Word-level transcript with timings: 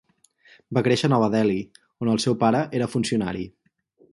Va 0.77 0.81
créixer 0.87 1.09
a 1.09 1.11
Nova 1.13 1.27
Delhi, 1.35 1.59
on 2.05 2.11
el 2.15 2.25
seu 2.25 2.39
pare 2.45 2.63
era 2.81 2.89
funcionari. 2.95 3.47